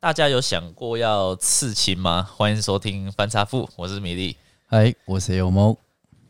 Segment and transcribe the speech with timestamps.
[0.00, 2.22] 大家有想过要刺青吗？
[2.22, 4.36] 欢迎收听翻查富，我是米粒。
[4.66, 5.76] 嗨，我是有猫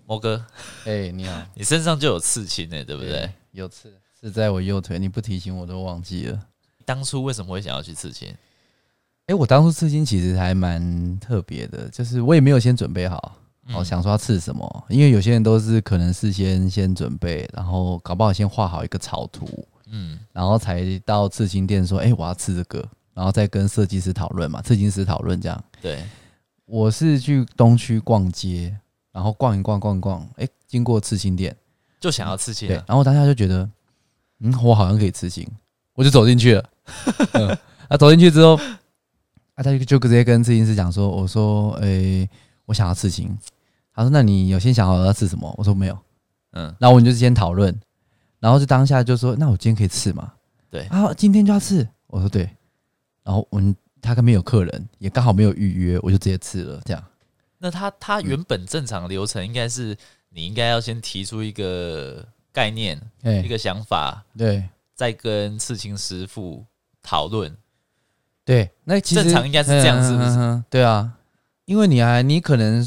[0.06, 0.42] 猫哥。
[0.86, 3.10] 哎、欸，你好，你身上就有刺青呢，对不对？
[3.10, 4.98] 对有刺，是在我右腿。
[4.98, 6.40] 你不提醒我都忘记了。
[6.86, 8.30] 当初为什么会想要去刺青？
[8.30, 8.36] 哎、
[9.26, 13.36] 欸，我当初刺青其实还蛮特别的，就是我也没有先准备好，
[13.74, 19.46] 我、嗯、想说要刺什么，因为有些人都是可能事先先准备，然后搞不好先画好一个草图，
[19.90, 22.88] 嗯，然后才到刺青店说，哎、欸，我要刺这个。
[23.18, 25.64] 然后再跟设计师讨论嘛，设计师讨论这样。
[25.82, 26.04] 对，
[26.66, 28.72] 我是去东区逛街，
[29.10, 31.56] 然后逛一逛，逛一逛，哎，经过刺青店，
[31.98, 32.68] 就想要刺青。
[32.68, 33.68] 对，然后当下就觉得，
[34.38, 35.44] 嗯，我好像可以刺青，
[35.94, 36.70] 我就走进去了。
[37.34, 38.54] 嗯，啊，走进去之后，
[39.54, 42.28] 啊，他就就直接跟刺青师讲说，我说，哎，
[42.66, 43.36] 我想要刺青。
[43.92, 45.52] 他说，那你有先想好要刺什么？
[45.58, 45.98] 我说没有。
[46.52, 47.76] 嗯，然后我们就先讨论，
[48.38, 50.32] 然后就当下就说，那我今天可以刺吗？
[50.70, 51.84] 对，啊，今天就要刺。
[52.06, 52.48] 我说对。
[53.28, 56.80] 然后我们他跟没有客人，也刚好没有预约，我就直接刺了。
[56.82, 57.04] 这样，
[57.58, 59.94] 那他他原本正常流程应该是，
[60.30, 66.64] 你应该要先提出一个概念，欸、一个想法，对，再跟刺青师傅
[67.02, 67.54] 讨论。
[68.46, 70.64] 对，那其实正常应该是这样，是不是？
[70.70, 71.12] 对啊，
[71.66, 72.82] 因为你还你可能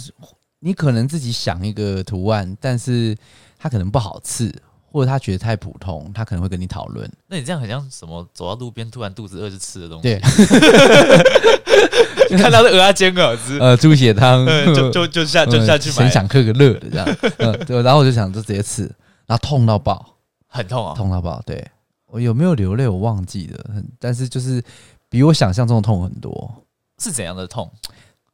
[0.57, 3.15] 你可能自己想一个图案，但是
[3.59, 4.51] 他可能不好刺。
[4.91, 7.09] 或者他觉得太普通，他可能会跟你讨论。
[7.27, 8.27] 那你这样很像什么？
[8.33, 10.03] 走到路边突然肚子饿就吃的东西。
[10.03, 10.19] 对，
[12.37, 17.07] 看到是鹅啊煎饺子， 呃，猪血汤， 就就就下就下去买，很想喝个热的这样。
[17.37, 17.81] 嗯，对。
[17.81, 18.83] 然后我就想就直接吃，
[19.25, 20.05] 然后痛到爆，
[20.47, 21.41] 很痛啊，痛到爆。
[21.45, 21.65] 对，
[22.07, 22.85] 我有没有流泪？
[22.87, 23.63] 我忘记了，
[23.97, 24.61] 但是就是
[25.09, 26.53] 比我想象中的痛很多。
[26.99, 27.71] 是怎样的痛？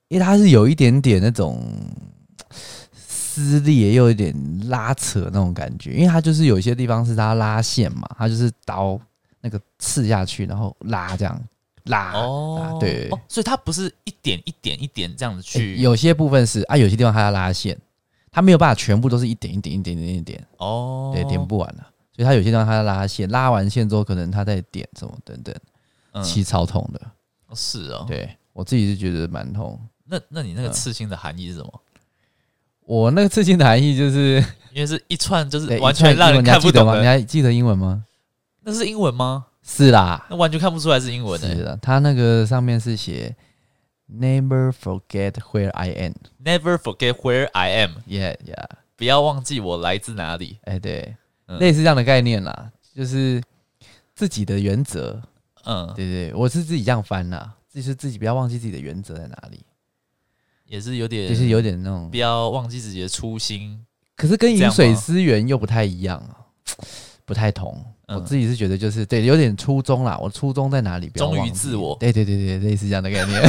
[0.07, 1.63] 因为它是有一点点那种。
[3.37, 4.33] 撕裂又有点
[4.67, 8.99] 拉扯那种感觉，因为它就是有一些地方是它拉线嘛，它就是刀
[9.41, 11.39] 那个刺下去，然后拉这样
[11.83, 13.07] 拉哦，对。
[13.11, 17.77] 哦，所以它不是一点一点一点这样子去，欸、有些部分是啊，有些地方它要拉线，
[18.31, 20.17] 它没有办法全部都是一点一点一点一点。
[20.17, 25.55] 一点哦，对，点不完了，所以它有些地方它要拉线，拉完线之后可能它再点什么等等，
[26.13, 27.01] 嗯，其实超痛的，
[27.53, 29.79] 是哦，对我自己是觉得蛮痛。
[30.09, 31.81] 那那你那个刺青的含义是什么？
[32.87, 36.87] 我那个刺青的含义就是，因为是一串，就是完全让人看不懂。
[37.01, 38.05] 你还记得英文吗？
[38.63, 39.47] 那是英文吗？
[39.61, 41.53] 是啦，那完全看不出来是英文的。
[41.53, 43.35] 是的，它那个上面是写
[44.09, 46.13] “Never forget where I am”。
[46.41, 47.91] Never forget where I am。
[48.07, 48.65] Yeah, yeah，
[48.95, 50.59] 不要忘记我来自哪里。
[50.63, 51.13] 哎，对，
[51.59, 53.43] 类似这样的概念啦，就是
[54.15, 55.21] 自己的原则。
[55.65, 59.59] 嗯，对对，我是自己这样翻啦，就是自己不要忘记自己的原则在哪里。
[60.67, 63.79] 也是有点，就是有点那种，不要忘记自己的初心。
[64.15, 66.45] 可是跟饮水思源又不太一样啊，
[67.25, 67.83] 不太同。
[68.07, 70.17] 我自己是觉得就是对，有点初衷啦。
[70.21, 71.09] 我初衷在哪里？
[71.15, 71.95] 忠于自我。
[71.99, 73.41] 对对对对，类似这样的概念。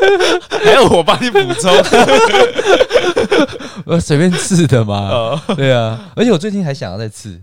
[0.48, 1.70] 还有我帮你补充，
[3.84, 5.38] 我随便刺的嘛。
[5.54, 7.38] 对啊，而且我最近还想要再刺，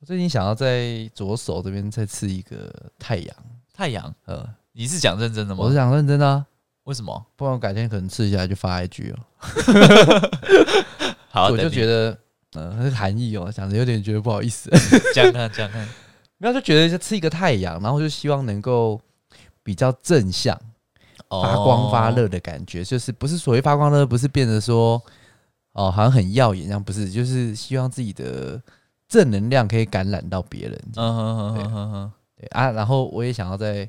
[0.00, 3.36] 我最近想要在左手这边再刺一个太阳。
[3.72, 4.12] 太阳？
[4.26, 5.62] 呃，你是讲认真的吗？
[5.62, 6.44] 我是讲认真的啊。
[6.84, 7.26] 为什么？
[7.36, 9.18] 不然我改天可能刺下来就发 IG 了。
[11.30, 12.16] 好，我就觉得，
[12.54, 14.70] 嗯，那个含义哦，讲的有点觉得不好意思。
[15.14, 15.88] 讲看讲看，
[16.38, 19.00] 没有就觉得就刺一个太阳，然后就希望能够
[19.62, 20.58] 比较正向，
[21.28, 25.02] 发光发热的感觉，就是不是所谓发光热，不是变得说
[25.72, 28.60] 哦，好像很耀眼，这样不是，就是希望自己的
[29.08, 30.80] 正能量可以感染到别人。
[30.96, 33.88] 嗯哼哼哼哼，对啊，然后我也想要在。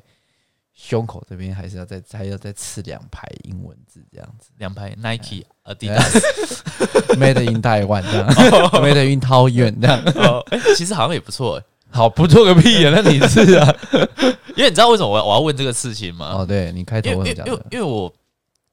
[0.78, 8.28] 胸口这边还是要再还要再刺两排英文字这样子，两排 Nike、Adidas，Made in Taiwan 这样，
[8.84, 9.98] Made in 桃园这样。
[10.16, 12.92] 哦，哎，其实好像也不错哎，好不错个屁呀！
[12.94, 13.74] 那你是啊？
[14.54, 16.34] 因为你知道为什么我我要问这个事情吗？
[16.40, 18.12] 哦，对，你开头问讲，因为因为我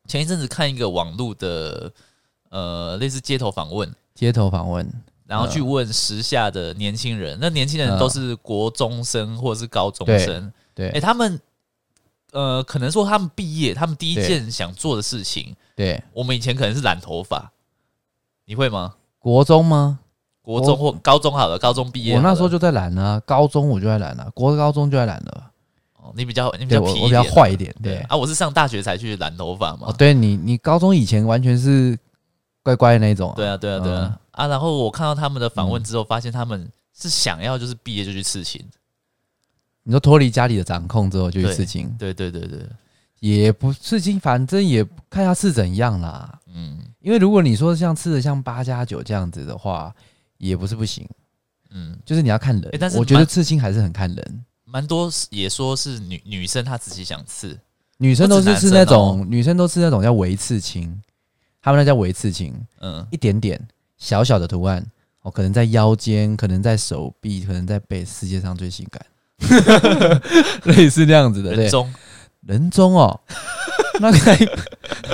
[0.06, 1.90] 前一阵子看一个网络的
[2.50, 4.86] 呃类似街头访问，街头访问，
[5.26, 11.40] 然后去问时下的年轻人，那年轻人都是国中生或者是高中生，对，哎，他们。
[12.34, 17.52] 呃，可能说他们毕业，他们第一件想做的事情，对，我们以前可能是染头发，
[18.46, 18.96] 你会吗？
[19.20, 20.00] 国中吗？
[20.42, 25.52] 国中或高中好了，高中毕业，我那时候就在染啊，高中我就在染了，国高中就在染了。
[25.96, 29.88] 哦，你比较你比较皮，我比较坏一点，对啊，我是上大学才去染头发嘛。
[29.88, 31.98] 哦，对你，你高中以前完全是
[32.62, 38.62] 乖乖的那种，对啊，对啊，对啊，啊，然后我看到他们的访问之后，发现他们是想要就是毕业就去刺青。
[39.84, 42.70] 你说脱离家里的掌控之后就去刺青，对对对对，对，
[43.20, 46.40] 也不刺青，反正也看下刺怎样啦。
[46.56, 49.94] 嗯，因为如果你说像刺的像八加九这样子的话，
[50.38, 51.08] 也不是不行。
[51.76, 57.60] 嗯，就是你要看人，欸、但是我觉得刺青还是很看人，蛮多也说是女女生她自己想刺，
[57.98, 61.02] 女生都是刺那种，哦、女生都是那种叫微刺青，
[61.62, 63.60] 他们那叫微刺青，嗯，一点点
[63.98, 64.86] 小小的图案，
[65.24, 69.04] 哦，可能在腰间，可能在手臂，可能在背，世界上最性感，
[70.66, 71.94] 类似这样子的，人中，
[72.42, 73.20] 人中哦，
[74.00, 74.38] 那应该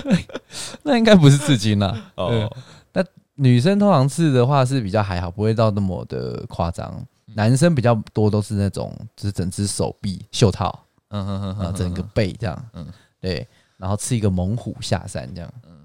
[0.83, 2.50] 那应该不是刺青啦，哦，
[2.94, 3.04] 那
[3.36, 7.06] 女生通常刺的话是比较还好，不会到那么的夸张。
[7.36, 12.86] 男生比较多都是那种，就是整只手臂袖套，嗯哼哼，然后整个背这样，嗯，
[13.21, 15.77] 对，然后刺一个猛虎下山这样，嗯，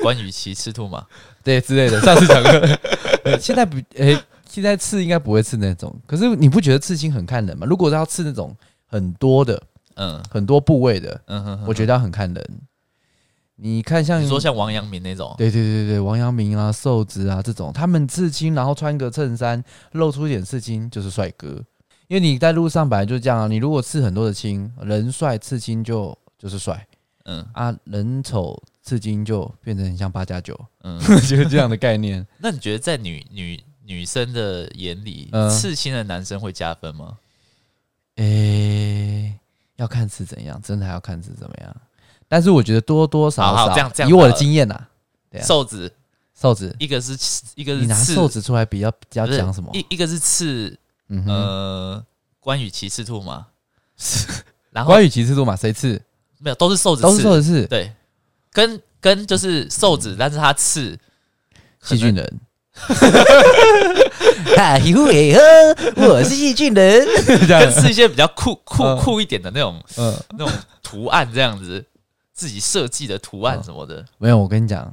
[0.00, 1.04] 关羽骑赤兔马，
[1.42, 2.00] 对之类的。
[2.00, 2.50] 上次讲过，
[3.40, 4.16] 现在不，诶，
[4.54, 7.66] 现在刺应该不会刺那种，可是你不觉得刺青很看人吗？
[7.68, 8.56] 如果要刺那种
[8.86, 9.60] 很多的，
[9.96, 12.60] 嗯，很多部位的，嗯哼，我觉得要很看人。
[13.56, 19.60] 你看像，像你说像王阳明那种，对对对对，王阳明啊、瘦子啊这种，他们刺青，然后穿个衬衫，
[19.90, 21.60] 露出一点刺青，就是帅哥。
[22.06, 26.86] 因为你在路上本来就是这样啊，你如果刺很多的青，人帅刺青就就是帅，
[27.24, 32.24] 嗯啊，人丑刺青就变成很像八加九，嗯， 就是这样的概念。
[32.38, 37.18] 那你觉得在女女女生的眼里，嗯、刺青的男生会加分吗？
[38.16, 39.40] 诶、欸，
[39.76, 41.76] 要看是怎样，真的还要看是怎么样。
[42.28, 44.80] 但是我觉得多多少少，这样这样，以我的经验呐，
[45.30, 45.92] 对啊，瘦子，
[46.34, 47.12] 瘦子，一个是
[47.54, 49.70] 一个是你拿瘦子出来比较比较讲什么？
[49.74, 50.76] 一一个是刺，
[51.08, 52.04] 嗯呃，
[52.40, 53.46] 关羽骑赤兔马，
[54.70, 56.00] 然后关羽骑赤兔嘛谁刺？
[56.38, 57.92] 没有，都是瘦子，都是瘦子刺，对，
[58.50, 60.98] 跟跟就是瘦子，但是他刺
[61.82, 62.40] 细菌人，
[64.56, 64.78] 哈，
[65.96, 67.06] 我是细菌人，
[67.48, 70.50] 跟是一些比较酷酷酷一点的那种，嗯，那种
[70.82, 71.84] 图案这样子。
[72.36, 74.36] 自己设计的图案什么的，没有。
[74.36, 74.92] 我跟你讲，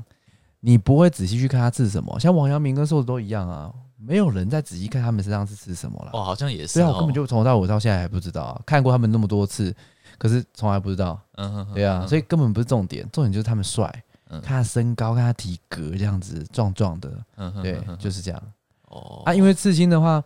[0.59, 2.19] 你不会仔细去看他刺什么。
[2.19, 6.11] 像王阳明跟瘦子都一样啊，没有人在仔细看他们身上是刺什么了。
[6.13, 6.75] 哦，好像也是。
[6.75, 8.61] 对啊，我根本就从头到尾到现在还不知道啊。
[8.63, 9.75] 看过他们那么多次，
[10.19, 11.19] 可是从来不知道。
[11.37, 13.91] 嗯哼，对啊，所以根本不是重点，重点就是他们帅。
[14.39, 17.25] 看他身高，看他体格这样子壮壮的。
[17.35, 18.41] 嗯哼，对，就是这样。
[18.87, 20.23] 哦，啊，因为刺青的话，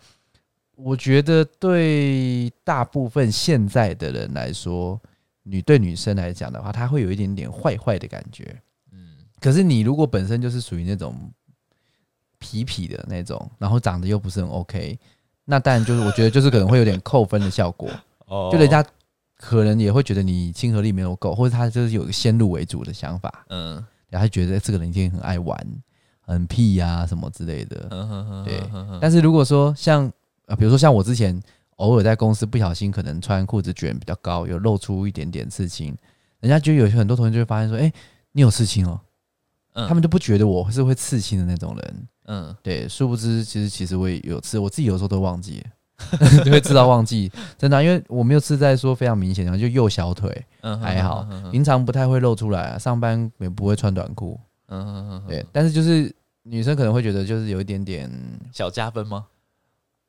[0.75, 4.99] 我觉得对大部分现在的人来说。
[5.47, 8.59] 女对女生来讲的话，她会有一点点坏坏的感觉，
[8.91, 9.09] 嗯。
[9.39, 11.15] 可是你如果本身就是属于那种
[12.39, 14.97] 痞痞的那种，然后长得又不是很 OK，
[15.43, 17.87] 那当然就是我觉得就是可能会有点扣分的效果。
[18.25, 18.83] 哦，就人家
[19.37, 23.85] 可能也会觉得你亲和力没有够，或者他就是有一个先入为主的想法，嗯。
[24.15, 25.57] 然后觉得这个人一定很爱玩、
[26.21, 27.87] 很屁呀、啊、什么之类的。
[28.45, 28.61] 对。
[28.99, 30.11] 但是如果说像
[30.47, 31.41] 啊，比如说像我之前。
[31.79, 35.93] 偶尔在公司不小心，可能穿裤子卷比较高，有露出一点点刺青，
[36.39, 37.93] 人家就有很多同学就会发现说：“哎、欸，
[38.31, 38.97] 你有刺青哦。
[39.73, 42.07] 嗯”他们就不觉得我是会刺青的那种人。
[42.27, 45.61] 嗯，对，殊不知其实其实我也有刺，我自己有时候都忘记，
[46.45, 56.13] 就会知道忘记，真的、啊，因为我没有刺在说非常明显的，就右小腿，嗯，还好，平常不太会露出来啊，上班也不会穿短裤，嗯，对，但是就是
[56.43, 58.09] 女生可能会觉得就是有一点点
[58.51, 59.25] 小加分吗？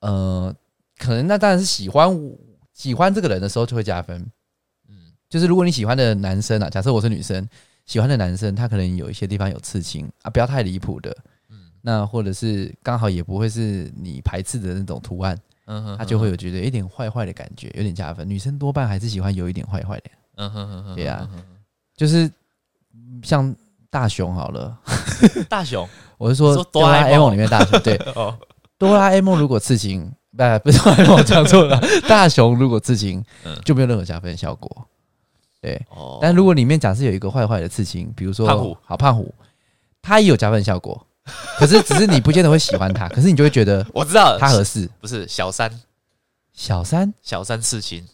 [0.01, 0.55] 呃。
[0.99, 2.09] 可能那当然是喜欢
[2.73, 4.19] 喜欢这个人的时候就会加分，
[4.89, 7.47] 嗯，就是如果你喜欢的男生啊，假设我是女生，
[7.85, 11.15] 喜欢的男生他可能有一些地方有刺青啊，不要太离谱的，
[11.51, 18.29] 嗯，那或者是刚好也不会是你排斥的那种图案，嗯哼，他就会有觉得有点坏坏的感觉，有点加分。
[18.29, 21.29] 女生多半还是喜欢有一点坏坏的，嗯哼哼哼，对呀，
[21.97, 22.31] 就是
[23.23, 23.55] 像
[23.91, 24.77] 大雄好了，
[25.49, 28.37] 大雄， 我是说哆啦 A 梦里面大雄，对， 哦，
[28.79, 30.13] 哆啦 A 梦如果刺青。
[30.37, 30.79] 不，不是，
[31.11, 31.81] 我讲错了。
[32.07, 33.25] 大雄如果刺青，
[33.65, 34.87] 就没有任何加分效果。
[35.63, 35.83] 对，
[36.21, 39.35] 但如果里面假设有一个坏坏的刺青，比如说胖虎，好胖虎，
[40.03, 41.06] 他也有加分效果。
[41.59, 44.89] 可是，只是你不见得会喜欢他， 可是你就会觉得，我知道他合适。
[45.01, 45.71] 不是小三，
[46.53, 48.07] 小三，小三刺青，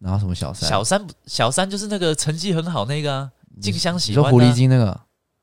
[0.00, 0.68] 然后什么小三？
[0.68, 4.30] 小三，小三就是那个成绩很好那个啊，静香喜欢。
[4.30, 5.00] 狐狸精那个？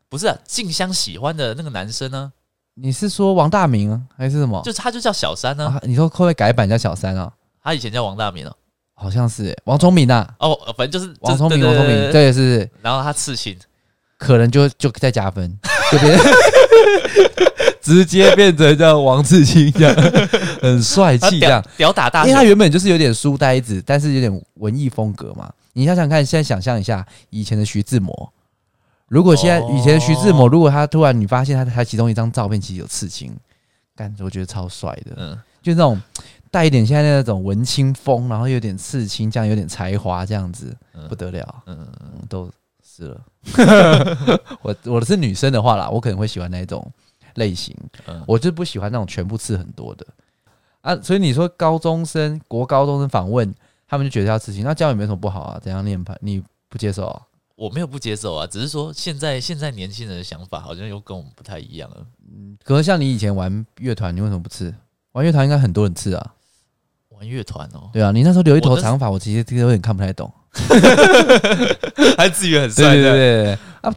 [0.10, 2.32] 不是，静香喜欢的那个男生呢？
[2.76, 4.60] 你是说王大明啊还是什么？
[4.66, 5.80] 就他就叫小三呢？
[5.84, 7.32] 你说会不会改版叫小三啊？
[7.62, 8.56] 他以前叫王大明哦，
[8.96, 10.28] 好像是王聪明呐。
[10.40, 12.72] 哦，反正就是王聪明，王聪明，对，是是。
[12.82, 13.58] 然后他刺青，
[14.18, 15.56] 可能就就再加分，
[17.82, 19.94] 直接变成像王志清一样，
[20.62, 22.24] 很帅气这样，屌打大。
[22.24, 25.52] 因为他原本就是有点书呆子，但是有点文艺风格嘛。
[25.74, 28.32] 你想想看，现在想象一下以前的徐志摩。
[29.10, 33.36] 如果现在以前徐志摩，如果他突然你发现他他其中一张照片其实有刺青，
[33.96, 36.02] 感觉，我觉得超帅的，嗯，就那种
[36.50, 40.76] 带一点现在那种文青风，然后有点刺青，这样有点才华，这样子
[41.10, 42.50] 不得了，嗯嗯，都
[42.96, 43.26] 是了。
[44.62, 46.86] 我我的是女生的话啦，我可能会喜欢那一种
[47.36, 47.76] 类型，
[48.28, 50.06] 我就不喜欢那种全部刺很多的
[50.82, 50.96] 啊。
[50.98, 53.52] 所以你说高中生国高中生访问，
[53.88, 55.60] 他们就觉得要刺青，那这样也没什么不好啊。
[55.60, 57.22] 怎样念牌你不接受啊？
[57.56, 62.06] 我没有不接受啊，只是说现在现在年轻人的想法好像又跟我们不太一样了。
[62.32, 64.74] 嗯，可是像你以前玩乐团，你为什么不刺？
[65.14, 66.34] 玩乐团应该很多人刺啊。
[67.10, 70.32] 玩乐团哦，对啊，你那时候留一头长发，我其实这个有点看不太懂。
[72.18, 73.12] 还自以为很帅，对对
[73.44, 73.58] 对。
[73.82, 73.94] 啊！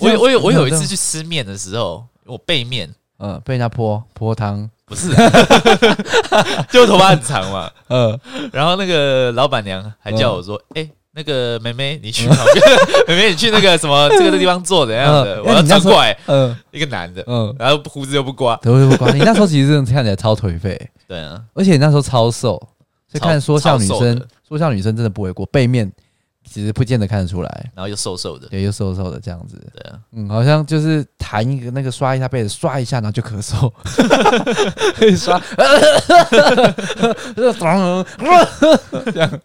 [0.00, 5.08] 我有我有我有一次去吃面的时候，我背面，嗯，被人家泼泼汤，不是，
[6.70, 8.18] 就头发很长嘛，嗯，
[8.52, 12.66] 然后那个老板娘还叫我说，哎，那个妹妹，你去旁边，
[13.06, 22.60] 妹妹你去那个什么这个地方坐怎样的，我要转过来，嗯，一个男的，嗯，然后胡子又不刮，胡子又不刮，你那时候其实真的看起来超颓废，对啊，而且你那时候超瘦，
[23.14, 25.90] 所以看说像女生，说像女生真的不为过，背面。
[26.46, 33.72] 其实不见得看得出来，然后又瘦瘦的，对，又瘦瘦的这样子，对啊，嗯，好像就是弹一个那个刷一下被子，刷一下然后就咳嗽，
[34.94, 35.40] 可 以刷，
[39.10, 39.40] 这样，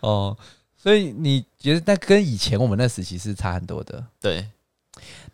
[0.00, 0.34] 哦，
[0.78, 4.48] 所以你觉得那跟以前我们那时期是差很多的，对，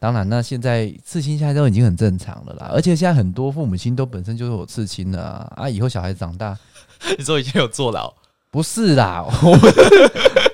[0.00, 6.58] 当然那现在刺青现在都已经很正常了啦，而且现在很多父母亲都本身就是有刺青的啊，啊，以后小孩子长大，
[7.18, 8.12] 你说以前有坐牢。
[8.50, 9.26] 不是啦，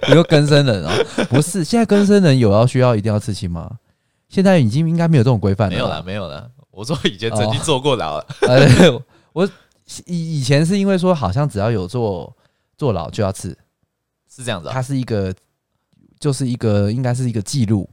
[0.09, 0.91] 你说更生人哦，
[1.29, 3.71] 不是，现在更生人有要需要一定要刺青吗？
[4.27, 5.75] 现在已经应该没有这种规范了。
[5.75, 6.51] 没有了，没有了。
[6.71, 8.27] 我说以前曾经坐过牢了。
[8.49, 8.67] 呃，
[9.35, 9.47] 我
[10.07, 12.35] 以以前是因为说好像只要有坐
[12.79, 13.51] 坐牢就要刺，
[14.35, 14.73] 是这样子啊。
[14.73, 15.35] 它是一个，
[16.19, 17.87] 就是一个应该是一个记录，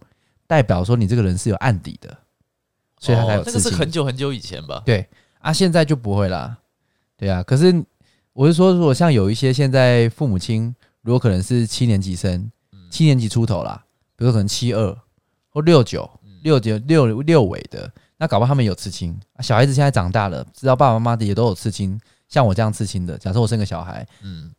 [0.47, 2.17] 代表说你这个人是有案底的，
[2.97, 3.59] 所以他才有刺青。
[3.59, 4.81] 这个是很久很久以前吧？
[4.85, 5.05] 对
[5.39, 6.55] 啊，现在就不会啦。
[7.17, 7.83] 对啊，可是。
[8.37, 12.51] 我是说，如果像有一些现在父母亲，如果可能是七年级生，
[12.91, 13.83] 七年级出头啦，
[14.15, 14.95] 比如说可能七二
[15.49, 16.07] 或六九、
[16.43, 19.19] 六九六六尾的，那搞不好他们有刺青。
[19.39, 24.53] 小孩子现在长大了，知道爸爸妈妈的也都有刺青，像我这样刺青的，假设我生个小孩，嗯，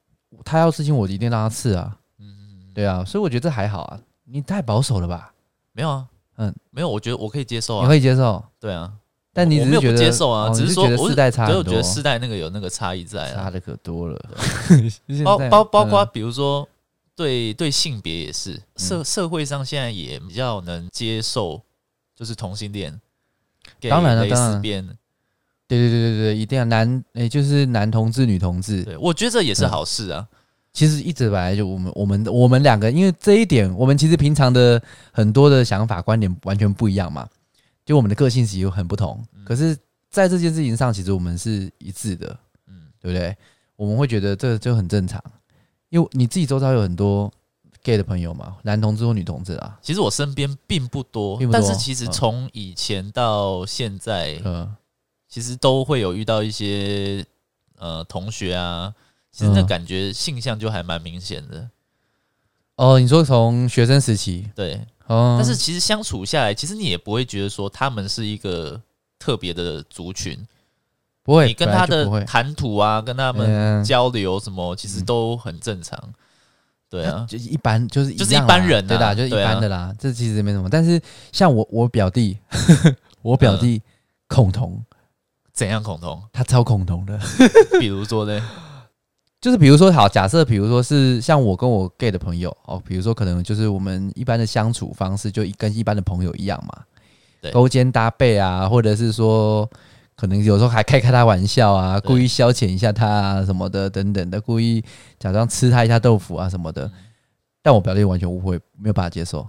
[0.45, 5.33] 他要刺青，我一定让他刺啊，嗯，对啊，所以我觉得这还好啊，你太保守了吧？
[5.71, 6.05] 没有啊，
[6.39, 8.93] 嗯，没有，我觉得我可以接受啊，你可以接受，对啊。
[9.38, 14.18] 但你只是觉得不接受啊，只是说世代差，我觉得世代那个有那个差异在，差的可多了。
[15.25, 16.68] 包包包括比如说
[17.14, 21.62] 对对性别也是，社社会上现在也比较能接受，
[22.16, 23.00] 就是同性恋。
[23.88, 24.61] 当然了，当然。
[24.61, 28.83] 对对对对对，一定要男诶，就是男同志、女同志。
[28.83, 30.26] 对，我觉得这也是好事啊。
[30.73, 37.28] 其实一直本来就我们我们我们两个，因为这一点，我们其实平常的很多的想法观点完全不一样嘛。
[37.88, 39.75] 就我们的个性其实很不同，可是
[40.11, 43.35] 在这件事情上，其实我们是一致的，嗯，对不对？
[43.76, 45.18] 我们会觉得这就很正常，
[45.88, 47.33] 因为你自己周遭有很多
[47.83, 49.78] gay 的朋友嘛，男同志或女同志啊。
[49.80, 54.71] 其实我身边并不多，但是其实从以前到现在，嗯，
[55.26, 57.25] 其实都会有遇到一些
[57.78, 58.92] 呃同学啊，
[59.33, 61.71] 其实那感觉性向就还蛮明显的。
[62.76, 64.87] 哦，你说从学生时期，对。
[65.09, 68.81] 哦，但是其实相处下来，其实你也不会觉得说他们是一个
[69.19, 70.38] 特别的族群，
[71.23, 71.49] 不会。
[71.49, 75.99] 你跟他的谈吐啊，跟他们交流什么，其实都很正常。
[76.91, 79.95] 对啊，就一般，就是就是一般人，对的，就是一般的啦。
[79.99, 80.71] 这其实没什么。
[80.71, 80.99] 但是
[81.33, 82.38] 像我，我表弟，
[83.21, 83.83] 我表弟
[84.27, 84.83] 恐同，
[85.53, 86.23] 怎样恐同？
[86.33, 87.19] 他超恐同的，
[87.79, 88.43] 比如说呢？
[89.40, 96.83] 就是比如说，好，假设比如说是像我跟我 gay 的朋友哦，比如说可能就是我们一般的相处方式，就跟一般的朋友一样嘛，
[97.40, 99.68] 对，勾肩搭背啊，或者是说
[100.16, 104.85] 可能有时候还开开他玩笑啊，故意消遣一下他啊什么的等等的，故意
[105.21, 106.90] 假装吃他一下豆腐啊什么的。
[107.62, 109.47] 但我表弟完全误会，没有办法接受。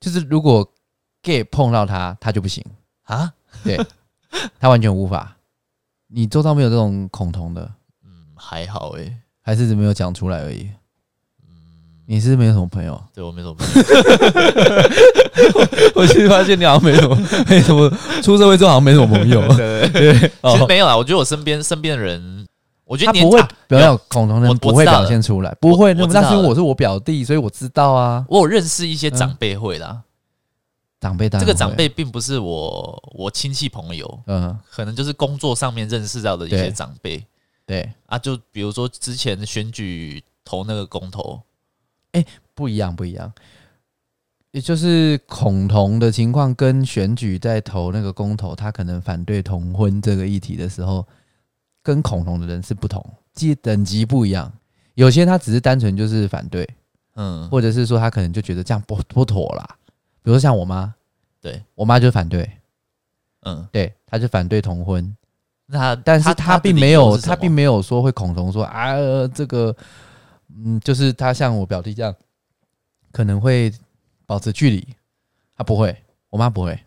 [0.00, 0.68] 就是如果
[1.22, 2.64] gay 碰到他，他就不行
[3.04, 3.78] 啊，对，
[4.58, 5.36] 他完全无法。
[6.08, 7.70] 你周遭没有这种恐同的？
[8.44, 10.68] 还好诶、欸，还是没有讲出来而已。
[11.42, 11.54] 嗯，
[12.06, 13.02] 你是没有什么朋友？
[13.14, 13.72] 对，我没什么朋友。
[15.96, 17.16] 我其实发现你好像没什么，
[17.48, 17.90] 没什么。
[18.22, 19.40] 出社会之后好像没什么朋友。
[19.56, 20.96] 对，对，对，其实没有啦。
[20.96, 22.46] 我觉得我身边身边的人，
[22.84, 25.94] 我觉得他不会表现恐同的人不会表现出来，不会。
[25.94, 28.24] 那是因为我是我表弟，所以我知道啊。
[28.28, 30.02] 我有认识一些长辈会啦。
[31.00, 37.22] 长辈，这个长辈并不是我我亲戚朋友，嗯，可能就是工作上面认识到的一些长辈。
[37.66, 41.40] 对啊，就比如说之前选举投那个公投，
[42.12, 43.32] 哎、欸，不一样，不一样。
[44.50, 51.04] 也就是恐同的情况跟选举在投那个公投，他可能反对同婚这个议题的时候，
[51.82, 54.52] 跟恐同的人是不同，即等级不一样。
[54.94, 56.68] 有些他只是单纯就是反对，
[57.16, 59.76] 嗯，或者是说他可能就觉得这样不不妥啦。
[60.22, 60.94] 比如说像我妈，
[61.40, 62.48] 对我妈就反对，
[63.40, 65.16] 嗯，对，他就反对同婚。
[65.66, 68.94] 那但是他并没有，他并没有说会恐同说啊，
[69.28, 69.74] 这个，
[70.54, 72.14] 嗯，就是他像我表弟这样，
[73.10, 73.72] 可能会
[74.26, 74.86] 保持距离。
[75.56, 75.96] 他不会，
[76.28, 76.78] 我妈不会。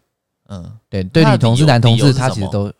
[0.49, 2.71] 嗯，对，对，女同志、男同志，他其实都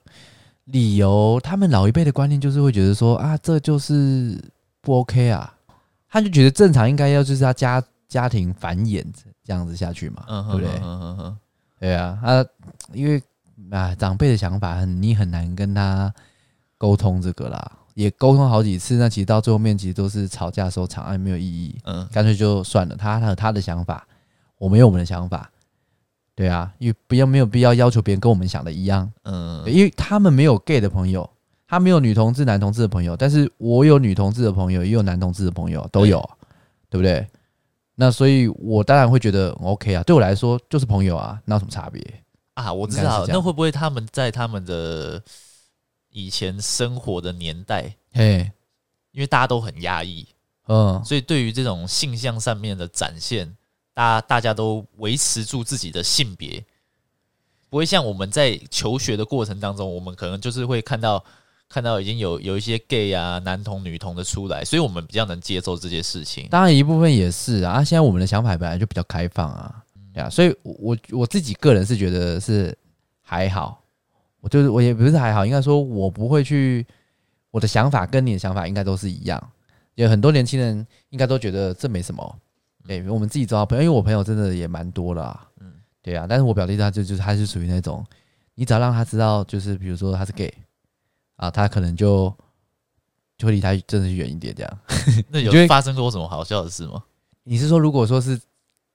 [0.66, 4.40] 理由，他们老一辈的观念就是会觉得说啊，这就是
[4.82, 5.52] 不 OK 啊，
[6.08, 9.04] 他就觉得正常应该要就是他家家庭繁衍
[9.44, 10.70] 这样子下去嘛，对不对？
[10.84, 11.38] 嗯嗯嗯，
[11.80, 12.46] 对啊，他
[12.94, 13.20] 因为。
[13.72, 16.14] 啊，长辈的想法很，你很难跟他
[16.78, 21.76] 沟通这个啦，也沟通好几次，那其实到最后面其实都是吵架收场，也没有意义。
[21.84, 24.08] 嗯，干脆就算了，他他有他的想法，
[24.58, 25.50] 我们有我们的想法，
[26.36, 29.12] 对啊，因为不要没有必要要求别人跟我们想的一样。
[29.24, 31.30] 嗯，因为他们没有 gay 的朋友，
[31.68, 36.20] 他没有女同志、男同志的朋友，但是我有女同志的朋友，也有男同志的朋友，都有，
[36.90, 37.28] 对，对不对？
[38.00, 42.00] 那所以，我当然会觉得 OK 啊，对我来说就是朋友啊，那有什么差别？
[42.58, 45.22] 啊，我知道，那会不会他们在他们的
[46.10, 48.52] 以前生活的年代，嘿，
[49.12, 50.28] 因为大家都很压抑，
[50.68, 53.56] 嗯，所以对于这种性向上面的展现，
[53.94, 56.66] 大家大家都维持住自己的性别，
[57.70, 61.24] 不会像我们在求学的过程当中，我们可能就是会看到
[61.70, 66.48] 看到已经有有一些 gay 啊，男同女同的出来，所以我们比较能接受这些事情。
[66.50, 69.84] 当然一部分也是啊，现在我们的想法本来就比较开放啊。
[70.18, 72.78] 呀，所以我我自己个人是觉得是
[73.22, 73.82] 还好，
[74.42, 76.86] 我就是我也不是还好，应该说我不会去，
[77.52, 79.52] 我的想法跟你的想法应该都是一样，
[79.96, 82.40] 有很多年轻人应该都觉得这没什么，
[82.86, 88.06] 对，我们自己找朋友，因为我朋友真的也蛮多啦啊，嗯，对啊，但是我表弟他就就是他是属于那种，
[88.56, 90.54] 你只要让他知道，就是比如说他是 gay
[91.36, 92.34] 啊，他可能就
[93.38, 94.80] 就会离他真的远一点这样。
[95.30, 97.04] 那 有发生过什么好笑的事吗？
[97.44, 98.40] 你是说如果说是？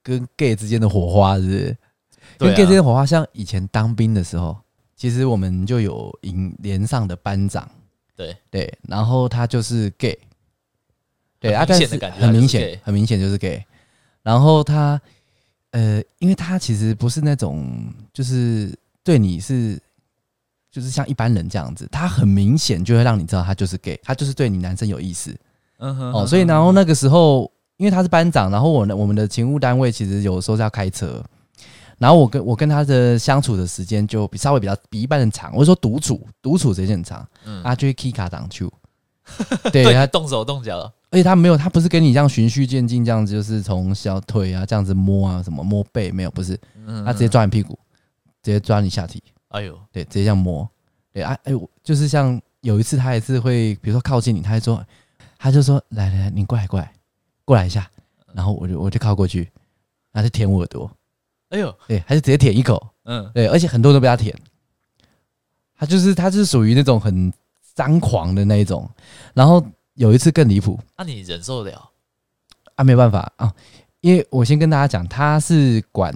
[0.03, 1.77] 跟 gay 之间的火花是不是？
[2.37, 4.57] 跟 gay 之间的火花，像以前当兵的时候，
[4.95, 7.69] 其实我们就有营连上的班长，
[8.15, 10.17] 对对，然后他就是 gay，
[11.39, 11.87] 对啊，但是
[12.19, 13.63] 很明显，很明显就是 gay。
[14.23, 14.99] 然后他
[15.71, 19.79] 呃，因为他其实不是那种就是对你是
[20.71, 25.33] 就是像一般人这样子，他很明显就会让你知道他就是 gay，他就是对你男生有意思。
[25.77, 27.49] 嗯哼，哦，所以然后那个时候。
[27.77, 31.23] 因为他是班长，然后我呢，我们的勤务单位其实有时候是要开车，
[31.97, 35.51] 然后我跟我跟他的相处的时间就比稍微比较比一般人长。
[35.55, 38.71] 我说独处，独处时间很长，嗯，啊，就会 K 卡挡球，
[39.71, 40.79] 对他动手动脚，
[41.11, 46.59] 而且他没有，他不是跟你这样循序渐进，这样子就是从小腿啊这样子摸啊，什么摸背没有，不是，
[47.05, 47.77] 他直接抓你屁股，
[48.41, 50.69] 直接抓你下体，哎呦，对，直接这样摸，
[51.11, 54.85] 对啊，哎呦，就是像有一次他也是会，比如说靠近你，他就说，
[55.37, 56.92] 他就说，来来来，你过来过来。
[57.45, 57.89] 过来一下，
[58.33, 59.49] 然后我就我就靠过去，
[60.11, 60.89] 他就舔我耳朵，
[61.49, 64.35] 哎呦，对，还是直接舔一口，嗯，对，而且很多人都被他舔，
[65.77, 67.31] 他就是他就是属于那种很
[67.75, 68.89] 张狂的那一种。
[69.33, 71.89] 然后有一次更离谱，那、啊、你忍受得了？
[72.75, 73.31] 啊，没办法。
[73.35, 73.53] 啊，
[74.01, 76.15] 因为我先跟大家讲，他是管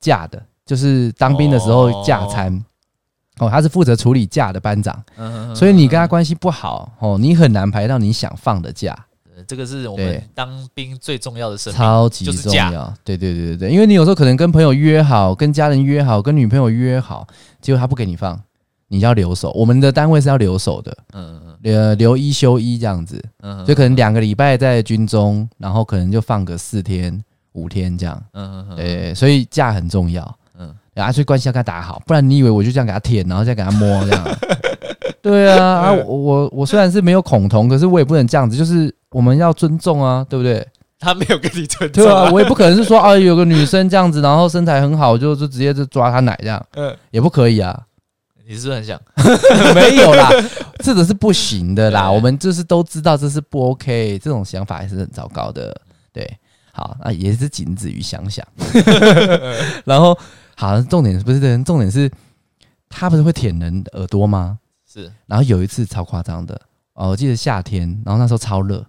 [0.00, 2.64] 假的，就是当兵的时候假餐，
[3.38, 9.06] 哦，他是负责处理假的班长，嗯，所以你跟他关系不好哦，你很难排到你想放的假。
[9.46, 12.92] 这个是我们当兵最重要的事，超级重要。
[13.04, 17.26] 对对对对对，因为你有时候可能跟朋友约好，跟家人约好，跟女朋友约好，
[17.60, 18.40] 结果他不给你放，
[18.88, 19.50] 你要留守。
[19.52, 30.43] 我们的单位是要留守的，嗯嗯，呃，留一休一这样子，嗯，就可能两个礼拜在军中，然后可能就放个四天五天这样，嗯嗯，对，所以假很重要，嗯，
[31.02, 34.24] 啊，所以关系要跟他打好，不然你以为我就这样给他舔，然后再给他摸这样？
[35.22, 38.94] 对啊，啊，我我我虽然是没有恐同，可是我也不能这样子，就是。
[39.14, 40.66] 我们要尊重啊，对不对？
[40.98, 47.80] 他没有跟你尊重，对啊，我也不可能是说啊，有个女生这样子，然后身材很好，就就直接就抓她奶这样，嗯，也不可以啊。
[48.44, 49.00] 你是不是很想？
[49.72, 50.28] 没有啦，
[50.82, 52.10] 这个是不行的啦。
[52.10, 55.72] 我们就是都知道这是不 OK，这种想法还是很糟糕的。
[56.12, 56.28] 对，
[56.72, 58.44] 好，那也是仅止于想想。
[59.84, 60.18] 然后，
[60.56, 62.10] 好，重点不是这，重点是
[62.88, 64.58] 他不是会舔人耳朵吗？
[64.86, 65.12] 是。
[65.26, 66.60] 然后有一次超夸张的
[66.94, 68.84] 哦，我记得夏天，然后那时候超热。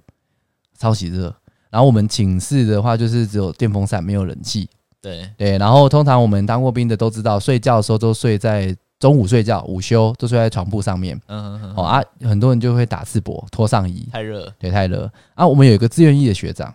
[0.78, 1.34] 超级热，
[1.70, 4.70] 然后我们寝室的话就是只有电风扇，没有冷气。
[5.02, 11.16] 对对，然后通常我们当过兵的都知道，睡觉的时候都睡在中午睡觉，午休都睡在床铺上面。
[11.28, 11.74] 嗯嗯嗯。
[11.78, 14.06] 哦啊，很多人就会打赤膊，脱上衣。
[14.12, 15.10] 太热，对，太热。
[15.34, 16.74] 啊，我们有一个自愿役的学长，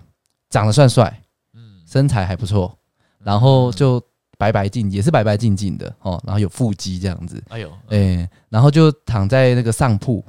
[0.49, 1.23] 长得算帅，
[1.53, 2.75] 嗯，身材还不错，
[3.19, 4.03] 然后就
[4.41, 7.43] 白白净，也是白白净净的哦，然后有腹肌这样子。
[7.51, 10.25] 哎呦，哎，然后就躺在那个上铺，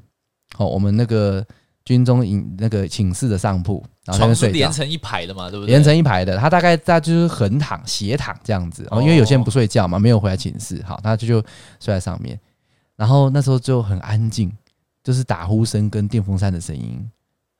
[0.57, 1.45] 哦，我们那个。
[1.83, 5.73] 军中营那个寝室的上铺，然后连成一排的嘛，对不对？
[5.73, 8.87] 连成一排的，他大概他就是横躺、斜躺这样子。
[8.91, 11.41] 哦，因为有些人不睡觉嘛，没有回来寝室，好，他就就
[11.79, 12.39] 睡在上面。
[12.95, 14.55] 然后那时候就很安静，
[15.03, 17.03] 就是打呼声跟电风扇的声音。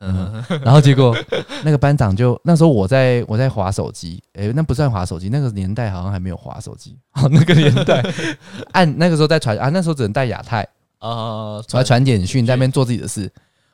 [0.04, 1.16] 嗯， 然后结果
[1.64, 6.98] 那个班长就那时候我在我在划手机，诶，那不算划手机，那个年代好像还没有划手机。
[7.14, 8.04] 哦，那个年代
[8.74, 13.32] 按那个时候在传啊，那时候只能带亚太啊，传传简讯，在那边做自己的事。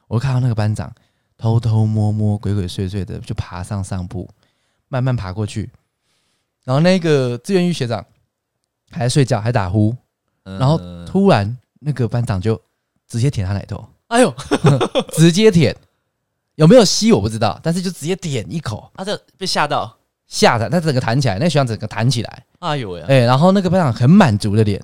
[0.07, 0.91] 我看到那个班长
[1.37, 4.29] 偷偷摸摸、鬼鬼祟祟的就爬上上铺，
[4.89, 5.69] 慢慢爬过去，
[6.65, 8.05] 然后那个志愿役学长
[8.91, 9.95] 还在睡觉，还打呼，
[10.43, 12.59] 然后突然那个班长就
[13.07, 14.33] 直接舔他奶头，哎呦，
[15.13, 15.73] 直接舔。
[16.57, 19.95] 有没有吸我不知道，但是就直接点一口，他就被吓到，
[20.27, 24.81] 吓的他整个弹起来，那个学长整个弹起来，哎呦呀，哎，然后那个班长很满足的脸，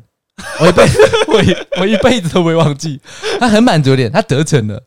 [0.60, 1.00] 我一辈子
[1.34, 3.02] 我一我一辈子都不会忘记，
[3.40, 4.80] 他很满足的脸，他得逞了，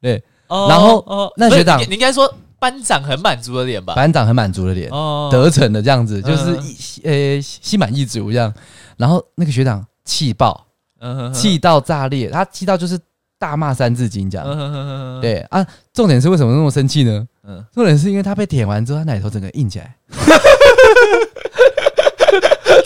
[0.00, 2.28] 对，然后那学长，你应该说
[2.58, 5.28] 班长很满足的脸吧，班长很满足的脸，哦。
[5.30, 6.58] 得逞了这样子，就是
[7.04, 8.52] 呃心满意足这样，
[8.96, 10.66] 然后那个学长气爆，
[11.32, 12.98] 气到炸裂，他气到就是。
[13.42, 14.46] 大骂三字经，这样
[15.20, 15.66] 对啊。
[15.92, 17.26] 重点是为什么那么生气呢？
[17.74, 19.96] 重点是因为他被舔完之后，他奶头整个硬起来，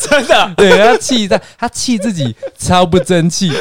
[0.00, 0.52] 真的。
[0.56, 3.52] 对，他气在，他气自己超不争气，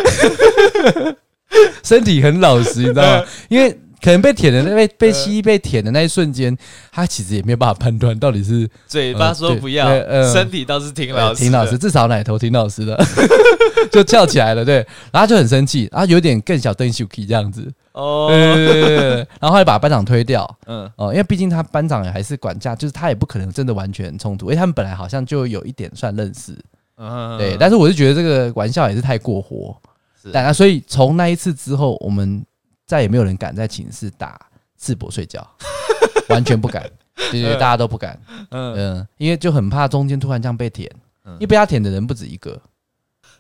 [1.84, 3.26] 身体很老实，你知道吗？
[3.50, 3.78] 因为。
[4.06, 6.56] 可能被舔的那被被吸被舔的那一瞬间，
[6.92, 9.88] 他其实也没有办法判断到底是嘴巴说不要，
[10.32, 13.04] 身体倒是挺老实，挺老实，至少奶头挺老实的，
[13.92, 26.56] 就翘起来了，对，然后就很生气，然后有点更小邓秀 k 这样子，哦，对对对对，然后后来把班长推掉，嗯，哦，因为毕竟他班长也还是管家，就是他也不可能真的完全冲突，因为他们本来好像就有一点算认识，
[26.98, 29.76] 嗯，对，但是我是觉得这个玩笑也是太过火，
[30.22, 32.46] 是，但所以从那一次之后，我们。
[32.86, 34.40] 再也没有人敢在寝室打
[34.78, 35.46] 赤膊睡觉，
[36.30, 36.84] 完全不敢，
[37.32, 38.20] 对对，大家都不敢，
[38.52, 40.90] 嗯，因为就很怕中间突然这样被舔，
[41.26, 42.62] 因为被他舔的人不止一个。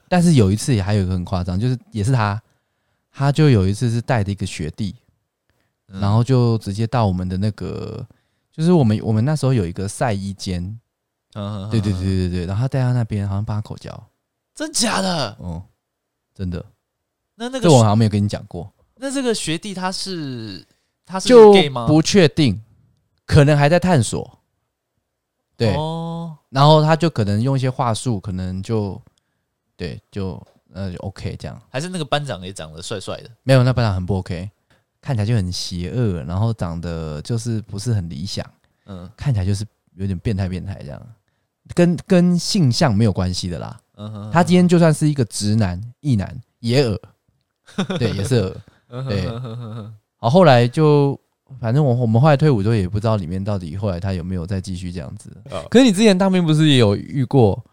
[0.07, 2.41] 但是有一次也还有一个很夸张，就是也是他，
[3.11, 4.95] 他就有一次是带着一个学弟，
[5.87, 8.05] 然后就直接到我们的那个，
[8.51, 10.79] 就是我们我们那时候有一个晒衣间，
[11.33, 14.07] 嗯，对对对对对，然后他带到那边好像帮他口交，
[14.53, 15.35] 真假的？
[15.39, 15.63] 哦，
[16.35, 16.63] 真的。
[17.33, 18.71] 那那个这我好像没有跟你讲过。
[18.97, 20.65] 那这个学弟他是
[21.05, 21.85] 他是 gay 吗？
[21.87, 22.61] 不确定，
[23.25, 24.39] 可能还在探索。
[25.57, 29.01] 对，哦，然后他就可能用一些话术，可能就
[29.77, 30.41] 对，就
[30.73, 31.61] 呃就 OK 这样。
[31.69, 33.29] 还是那个班长也长得帅帅的？
[33.43, 34.49] 没有，那班长很不 OK，
[34.99, 38.45] 看起来就很邪恶，然后长得就是不是很理想。
[38.85, 41.01] 嗯，看起来就是有点变态变态这样，
[41.73, 43.79] 跟跟性向没有关系的啦。
[43.95, 46.99] 嗯哼，他今天就算是一个直男、异男也恶，
[47.97, 48.57] 对，也是恶。
[49.03, 49.27] 对，
[50.17, 51.19] 好，后来就
[51.59, 55.29] 反正我我们后来退伍之后也不知道里面到底后来他有没有再继续这样子。
[55.69, 57.63] 可是你之前当兵不是也有遇过？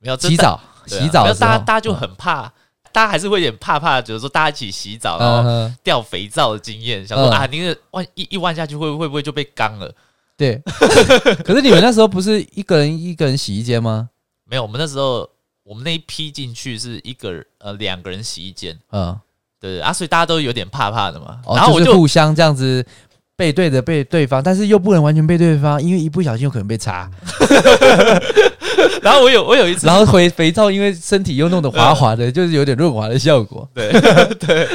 [0.00, 2.52] 没有洗澡，洗澡，大家大家就很怕，
[2.92, 9.90] 大家还是会有点怕怕，就是说大家一起洗澡然后掉肥皂的经验，想说啊，你那个万一一万下去会会不会就被刚了？
[10.36, 10.60] 对。
[11.42, 14.10] 可是你们那时候不是一个人一个人洗衣间吗？
[14.44, 15.26] 没有，我们那时候
[15.62, 19.18] 我们那一批进去是一个人呃两个人洗一间，嗯。
[19.64, 21.38] 对啊，所以大家都有点怕怕的嘛。
[21.56, 22.84] 然后我就互相这样子
[23.34, 27.10] 背对着背对方，但是又不能完全背对方，因为一不小心有可能被擦。
[29.00, 33.66] 然后我有我有一次，然后肥肥皂因为身体又弄得滑滑的，就是有点润滑的效果。
[33.74, 33.90] 对
[34.38, 34.68] 对，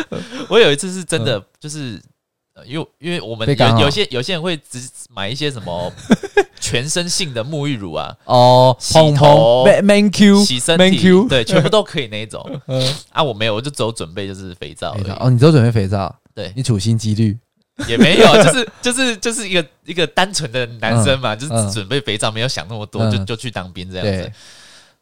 [0.48, 2.02] 我有一次是真的，就是
[2.66, 4.80] 因为因为我们有有些有些人会只
[5.14, 5.92] 买一些什么
[6.60, 12.44] 全身性的沐浴乳啊，哦，洗头、Man Q、洗身体，对，全部都可以那一种。
[13.12, 14.96] 啊，我没有，我就只有准备就是肥皂。
[15.20, 16.14] 哦，你只有准备肥皂？
[16.36, 17.38] 对，你处心积虑
[17.88, 24.32] 也没有，就是就是就是一个一个单纯的男生嘛，就是准备肥皂，没有想那么多，就就去当兵这样子。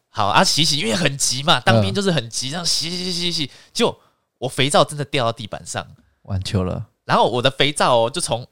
[0.10, 3.96] 好啊，洗洗，因为很急嘛，当兵就是很急，这样洗洗洗洗洗，就
[4.38, 5.86] 我肥皂真的掉到地板上，
[6.24, 6.86] 完球了。
[7.08, 8.46] 然后我的肥皂哦，就从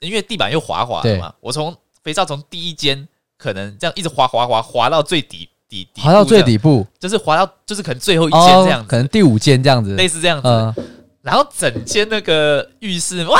[0.00, 3.06] 因为地板又滑滑的嘛，我从肥皂从第一间
[3.38, 10.82] 可能这样一直滑滑滑滑到最底底底，滑到最底部，就是滑到就是可能最后一间这样子，可能第五间这样子，类似这样子。
[11.22, 13.38] 然后整间那个浴室，哇，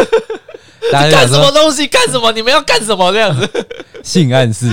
[0.90, 1.86] 干什么东西？
[1.88, 2.32] 干什么？
[2.32, 3.12] 你们要干什么？
[3.12, 3.66] 这样子，
[4.02, 4.70] 性暗示，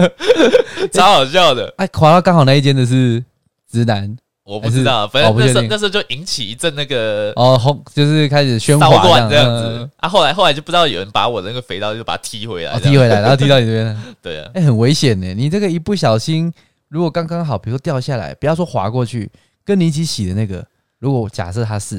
[0.90, 1.72] 超好笑的。
[1.76, 3.22] 哎，滑到刚好那一间的是
[3.70, 4.16] 直男。
[4.42, 10.08] 我不知道，反正那时候那时候就引起一阵那个哦，轰，就是开始喧哗这样子啊。
[10.08, 14.02] 后来后来就不知道有人把我的那个肥皂就把它踢回来，踢回来，然后踢到你这边。
[14.20, 15.34] 对啊，哎，很危险呢。
[15.34, 16.52] 你这个一不小心，
[16.88, 19.30] 如果刚刚好，比如说掉下来，不要说滑过去，
[19.64, 20.66] 跟你一起洗的那个，
[20.98, 21.98] 如果假设他是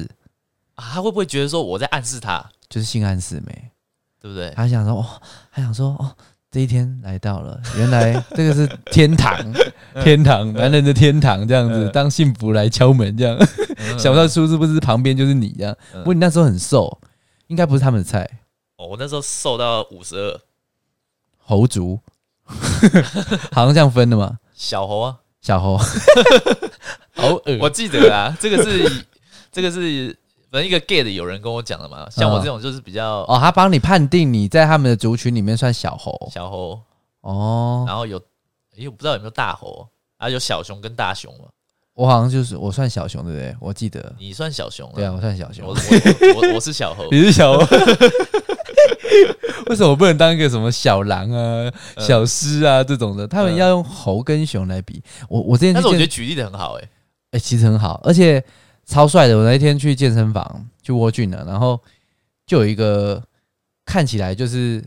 [0.74, 3.70] 啊，他会不会觉得说我在暗示他，就是性暗示没？
[4.20, 4.50] 对不对？
[4.50, 5.06] 他想说哦，
[5.52, 6.14] 他想说哦，
[6.52, 9.34] 这一天来到了，原来这个是天堂，
[10.04, 13.38] 天堂，男人的天堂，这样子，当幸福来敲门，这样，
[13.98, 15.74] 想不到叔是不是旁边就是你这样？
[15.94, 17.00] 不过你那时候很瘦，
[17.46, 18.28] 应该不是他们的菜。
[18.76, 20.40] 哦，我那时候瘦到五十二，
[21.38, 21.98] 猴族，
[23.50, 24.38] 好像这样分的嘛？
[24.52, 25.78] 小猴啊，小猴，
[27.16, 29.06] 好恶，我记得啊，这个是，
[29.50, 30.14] 这个是。
[30.52, 36.78] 反正一个 gay 的有人跟我讲了嘛，像我这种就是比较哦，他帮你判定你在他们的族群里面算小猴，小猴。
[37.22, 38.18] 哦，然后有，
[38.76, 39.88] 哎，我不知道有没有大猴
[40.18, 41.46] 啊，有小熊跟大熊嘛，
[41.94, 43.56] 我好像就是我算小熊对不对？
[43.60, 44.14] 我记得。
[44.18, 47.60] 你算小熊，对啊，我算小熊，我我我我是小猴， 你是小猴，
[49.68, 53.26] 为什么我不能当一个什么小狼啊、小狮啊这种的？
[53.26, 56.88] 他们要用猴跟熊来比，我我之前，但是我觉得举例的很好，哎
[57.30, 58.44] 哎，其实很好，而且。
[58.92, 59.38] 超帅的！
[59.38, 61.80] 我那一天去健身房去窝俊了，然后
[62.44, 63.22] 就有一个
[63.86, 64.84] 看起来就是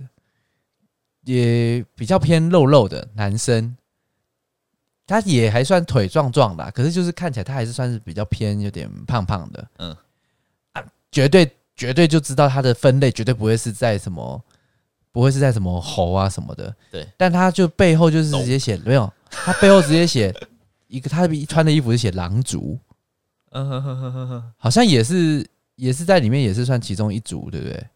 [1.23, 3.75] 也比较偏肉肉的男生，
[5.07, 9.67] 他也还算腿壮壮的，可是就是看起来他还是算是比较偏有点胖胖的。
[9.79, 9.97] 嗯
[10.73, 14.39] 啊，绝对绝对就知道他的分类绝对不会是在什么，
[15.11, 16.71] 不会是在什么猴啊什么的。
[16.91, 20.31] 对，但他就背后就是直接写没有，他背后直接写
[20.87, 22.77] 一个他穿的衣服是写狼族。
[23.55, 27.87] 嗯哼哼哼哼哼，好像也是，也是在里面，也是算其中一组，对不对？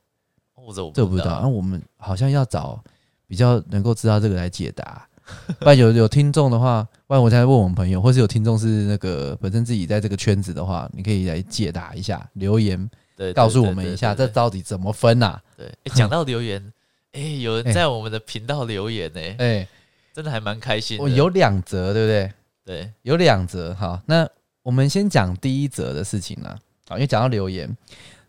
[0.93, 1.41] 这我不知道。
[1.41, 2.81] 那我们好像要找
[3.27, 5.05] 比较能够知道这个来解答。
[5.59, 15.37] 不然有有听众的话，不然我再问我们朋友，或是有听众是那个本身自己在这个圈子的话，你可以来解答一下，留言对，告诉我们一下，这到底怎么分呐？
[15.57, 16.71] 对，讲到留言，
[17.11, 19.67] 哎，有人在我们的频道留言呢，哎，
[20.13, 20.97] 真的还蛮开心。
[20.99, 22.33] 我有两则，对不对？
[22.63, 23.75] 对，有两则。
[23.75, 24.25] 好，那。
[24.69, 26.55] 我们先讲第一则的事情啦，
[26.89, 27.75] 啊，因为讲到留言，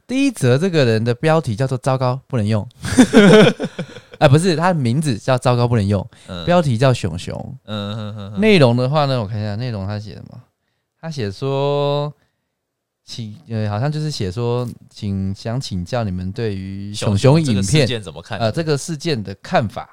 [0.07, 2.67] 第一则这个人的标题叫做“糟糕，不能用”，
[4.19, 6.09] 哎， 不是，他的名字叫“糟糕，不能用”，
[6.47, 10.41] 标题叫“熊熊”，嗯，内容的话呢，我看一下内容，他写什么？
[10.99, 12.11] 他写说，
[13.05, 18.39] 请，呃，好像就是写说，请想请教你们对于熊熊影片怎么看？
[18.39, 19.91] 呃，这个事件的看法。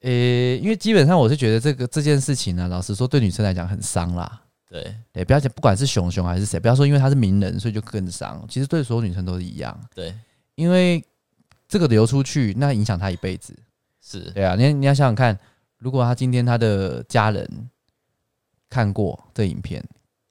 [0.00, 4.40] 呃，因为基本上我是觉得这个这件事情呢，老实说，对女生来讲很伤啦。
[4.66, 8.44] 对对，不要讲，不管是熊熊还是谁，不要说因为他是名人，所以就更伤。
[8.48, 9.78] 其实对所有女生都是一样。
[9.94, 10.14] 对，
[10.54, 11.04] 因为
[11.68, 13.54] 这个流出去，那影响他一辈子。
[14.00, 15.38] 是对啊，你你要想想看，
[15.78, 17.48] 如果他今天他的家人
[18.68, 19.84] 看过这影片，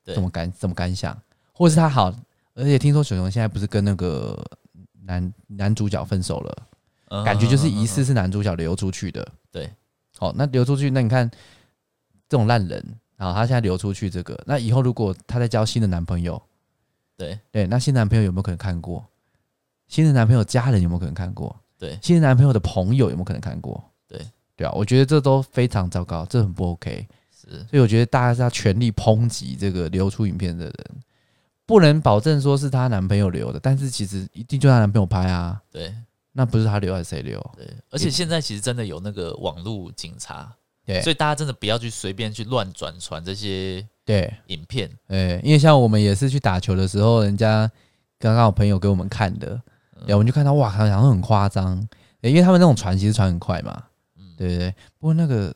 [0.04, 1.18] 怎么感怎么感想？
[1.54, 2.14] 或者是他好，
[2.54, 4.38] 而且听说熊熊现在不是跟那个
[5.04, 6.68] 男男主角分手了，
[7.10, 9.26] 嗯、感觉就是疑似是男主角流出去的。
[9.52, 9.72] 对，
[10.18, 11.30] 好，那流出去，那你看
[12.28, 12.84] 这种烂人。
[13.24, 16.42] 然后他现在流出去这个，那以后如果她在交新的男朋友，
[17.16, 19.02] 对对，那新男朋友有没有可能看过？
[19.88, 21.56] 新的男朋友家人有没有可能看过？
[21.80, 23.82] 对，新的男朋友的朋友有没有可能看过？
[24.10, 24.20] 对
[24.58, 27.08] 对啊，我觉得这都非常糟糕，这很不 OK。
[27.32, 30.76] 是，所以我觉得大家是要全力抨击这个流出影片的人，
[31.66, 35.62] 不能保证说是她男朋友留的，但是其实一定就她男朋友拍啊。
[35.72, 35.96] 对，
[36.34, 37.40] 那不是她留还是谁留？
[37.56, 40.54] 对，而且现在其实真的有那个网络警察。
[40.86, 44.34] 对，所以大家真的不要去随便去乱转传这些对。
[44.48, 47.72] 影片，对，因为像我们也是去打球的时候，人家
[48.20, 49.48] 刚刚我朋友给我们看的，
[50.06, 51.82] 然后，我们就看到哇，好像很夸张，
[52.20, 53.84] 因为他们那种传其实传很快嘛，
[54.18, 55.54] 嗯，对对对，不过那个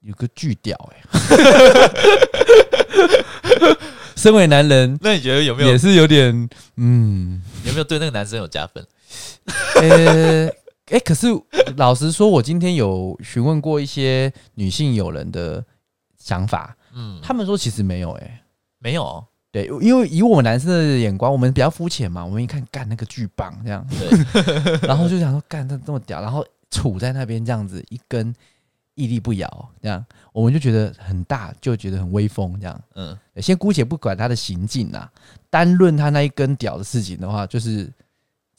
[0.00, 1.02] 有个巨屌哎，
[4.14, 8.86] 身为男人，那你觉得有没有也是有点嗯，有没有对那个男生有加分？
[9.76, 10.52] 呃。
[10.92, 11.26] 哎、欸，可是
[11.78, 15.64] 老实说，我今天有询问过一些女性友人的
[16.18, 18.42] 想法，嗯，他们说其实没有、欸，哎，
[18.78, 28.30] 没有，对，因为以我们男生的眼光，我们比较肤浅嘛，我们一看干那个巨棒这样，对， 然后就想说干这这么屌，然后杵在那边这样子一根
[28.94, 35.10] 屹立不摇，这样我们就觉得很大，就觉得很威风这样，嗯，先姑且不管他的行径啊，
[35.48, 37.90] 单论他那一根屌的事情的话，就是。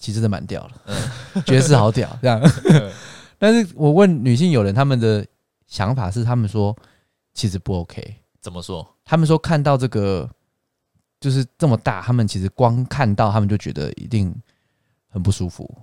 [0.03, 2.41] 其实真的蛮屌了，嗯， 爵士好屌， 这样。
[3.39, 5.25] 但是我问女性友人，他们的
[5.65, 6.75] 想法是，他们说
[7.33, 8.13] 其实不 OK。
[8.41, 8.85] 怎么说？
[9.05, 10.29] 他们说看到这个
[11.21, 14.35] 就是这么大，他们其实光看到他们就觉得一定
[15.07, 15.73] 很不舒服。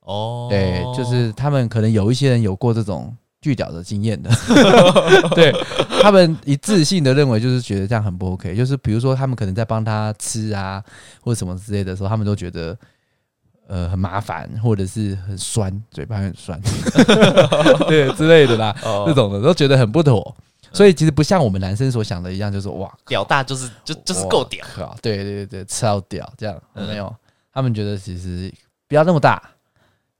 [0.00, 4.30] 哦，对，就是他们可能有一些人有过这种巨屌的经验的，
[5.36, 5.52] 对，
[6.00, 8.56] 他们一致性的认为就是觉得这样很不 OK。
[8.56, 10.82] 就是比如说他们可能在帮他吃啊
[11.20, 12.74] 或者什么之类的时候，他们都觉得。
[13.66, 16.60] 呃，很麻烦，或者是很酸，嘴巴很酸，
[17.88, 20.34] 对之类的啦，哦、这种的都觉得很不妥。
[20.72, 24.66] 所以其实不像我们男生所想的一样，就是哇，屌大就是就就是够屌，
[25.00, 27.06] 对对对对，超屌这样，有没有？
[27.06, 27.16] 嗯、
[27.52, 28.52] 他们觉得其实
[28.88, 29.40] 不要那么大，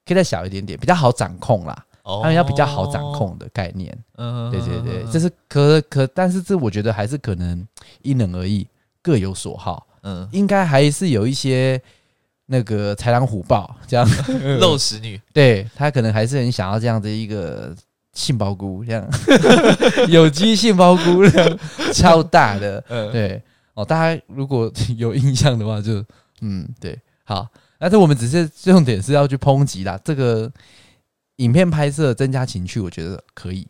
[0.06, 1.84] 可以再小一点点，比较好掌控啦。
[2.04, 3.96] 他们要比较好掌控的概念。
[4.16, 7.66] 嗯，对对对，这是可可，但是这我觉得还是可能
[8.02, 8.68] 因人而异，
[9.02, 9.86] 各有所好。
[10.02, 11.80] 嗯，应该还是有一些
[12.46, 14.08] 那个豺狼虎豹这样。
[14.60, 17.74] 肉食女，对他可能还是很想要这样的一个
[18.12, 19.08] 杏鲍菇这样。
[20.08, 21.58] 有机杏鲍菇这样
[21.92, 22.82] 超大的。
[22.88, 23.42] 嗯，对
[23.74, 26.06] 哦，大家如果有印象的话就，就
[26.40, 27.46] 嗯对，好。
[27.76, 30.50] 但是我们只是重点是要去抨击啦，这个
[31.36, 33.66] 影片拍摄增加情趣，我觉得可以。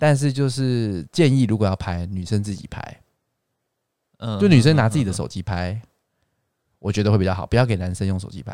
[0.00, 3.00] 但是就是建议，如果要拍，女生自己拍，
[4.18, 5.80] 嗯，就女生拿自己的手机拍，
[6.78, 8.52] 我觉得会比较好，不要给男生用手机拍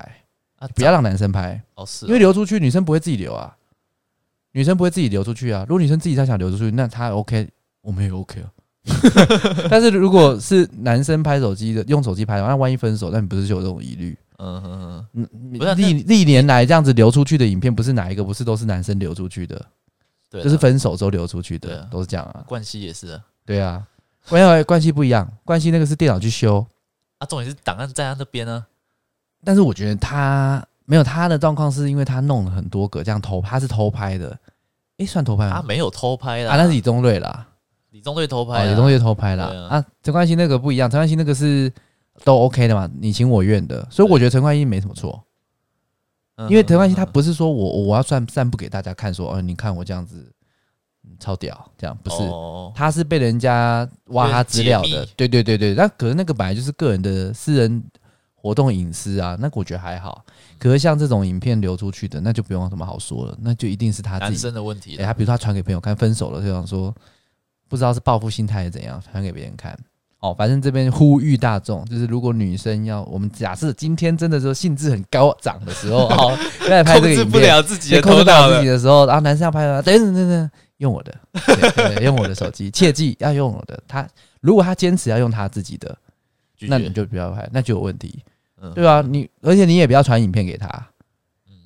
[0.58, 1.62] 啊，不要让男生拍。
[1.74, 3.56] 哦，是，因为流出去，女生不会自己流啊，
[4.52, 5.64] 女生不会自己流出去啊。
[5.68, 7.48] 如果女生自己她想流出去，那她 OK，
[7.80, 8.50] 我们也 OK 啊。
[9.70, 14.18] 但是如果是男生拍手机的，用手机拍的话，那万一分手，那你不是就有这种疑虑？
[14.38, 19.64] 嗯哼哼，不是历历年来这样子流出去的影片，不是哪一个不是都是男生流出去的，
[20.28, 22.42] 对，就是分手之后流出去的，都是这样啊。
[22.48, 23.86] 冠希也是啊，对啊，
[24.28, 26.66] 关系关系不一样，冠希那个是电脑去修
[27.22, 28.66] 啊，重点是档案在他那边呢。
[29.44, 34.38] 但是我觉得他没有他的状况，是因为他弄了很多个这样偷，他是偷拍的，
[34.98, 35.56] 诶，算偷拍吗？
[35.56, 37.46] 他没有偷拍啦，啊，那是李宗瑞啦，
[37.90, 39.44] 李宗瑞偷拍，李宗瑞偷拍啦。
[39.68, 41.72] 啊，陈冠希那个不一样，陈冠希那个是。
[42.24, 45.24] 都 OK 的嘛，你情我愿的，所以我觉得陈冠希没什么错，
[46.50, 50.30] 因为陈冠希他不是说我我要散散布给大家看，说哦，你看我这样子
[51.18, 52.16] 超屌，这样不是，
[52.74, 57.82] 他是被人家挖他资料的，对对对对，那可是那个本来就是个人的私人
[58.34, 60.24] 活动隐私啊，那个我觉得还好，
[60.58, 64.50] 可是像这种影片流出去的，那就不用什么好说了，那就一定是他自己。
[64.50, 66.92] 的问题，他比如说他传给朋友看，分手了，就想说
[67.68, 69.78] 不知道是报复心态还是怎样，传给别人看。
[70.20, 76.30] 哦，反正这边呼吁大众，就是如果女生要我们假设今天真的说兴致很高涨的时候，好，
[76.68, 80.50] 在拍这个影片，控制不了自己的，控制不了自己的时候，然后男生要拍了，等等等等，
[80.82, 81.16] 用我的，
[81.46, 83.80] 对对对，用我的手机， 切记要用我的。
[83.86, 84.06] 他
[84.40, 85.96] 如果他坚持要用他自己的，
[86.62, 88.20] 那你就不要拍，那就有问题，
[88.74, 89.00] 对吧？
[89.00, 90.68] 你而且你也不要传影片给他，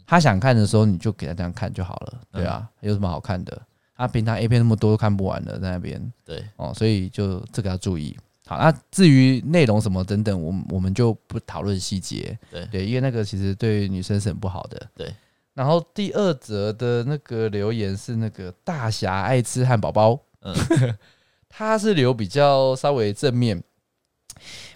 [0.07, 3.61] 他想看的时候你就给他这样看就好了，对啊，有什么好看的？
[3.97, 8.15] 他平常 A 片那么多都看不完的在那边，对哦，所以就这个要注意。
[8.47, 12.39] 好，那至于内容什么等等，我们我们就不讨论细节。
[12.51, 14.87] 对对，因为那个其实对女生是很不好的。
[14.95, 15.11] 对。
[15.57, 20.55] 然后第二则的那个留言是那个大侠爱吃汉堡包，嗯，
[21.49, 23.61] 他是留比较稍微正面、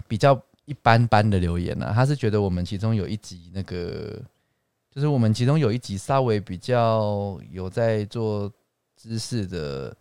[0.07, 1.93] 比较一般般的留言啊。
[1.93, 4.19] 他是觉得我们其中有一集那个，
[4.89, 8.51] 就是我们其中有一集稍微比较有在做
[8.97, 9.95] 知识的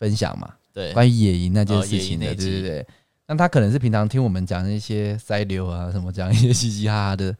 [0.00, 2.86] 分享嘛，对，关于野营那件事情的，对对对。
[3.28, 7.32] 那他可能是平常听我们讲一些塞流啊什么，讲一些嘻嘻哈哈的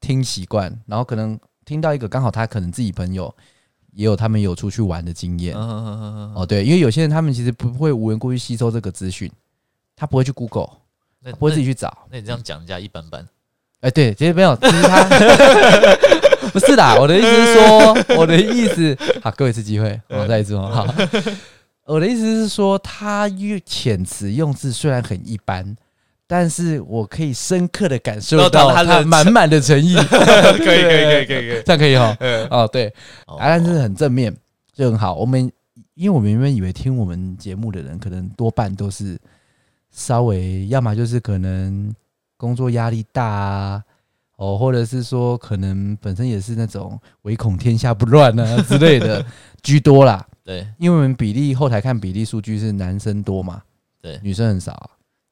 [0.00, 1.38] 听习惯，然后可能
[1.70, 3.32] 听到一个刚好他可能自己朋友
[3.92, 9.30] 也有他们有出去玩的经验哦，对，因为有些人他们其实不会无缘故去吸收这个资讯，
[9.94, 10.68] 他不会去 Google，
[11.24, 11.96] 他不会自己去找。
[12.10, 13.24] 那你这样讲人家一般般。
[13.82, 15.04] 哎，对，其实没有，其实他
[16.52, 20.92] 不是啦，我的意思是说，我的意思，好，给我一次机会， 我再一次哦，好。
[21.86, 25.76] 我的意思是说，他用遣词用字虽然很一般，
[26.32, 29.96] 但是我可以深刻的感受到他满满的诚意。
[30.06, 32.16] 可以，可以，可以，可以， 这样可以哈。
[32.48, 32.94] 哦，对，
[33.26, 34.32] 答案是很正面，
[34.72, 35.16] 就很好。
[35.16, 35.50] 我们
[35.94, 39.18] 因为我们原本以为听我们节目的人，可能多半都是
[39.90, 41.92] 稍微，要么就是可能
[42.36, 43.82] 工作压力大啊，
[44.36, 49.26] 哦，或者是说可能本身也是那种唯恐天下不乱啊 之类的
[49.64, 50.24] 居多啦。
[50.44, 53.60] 对，因为我们比例后台看比例数据是男生多嘛，
[54.00, 54.90] 对，女生很少啊。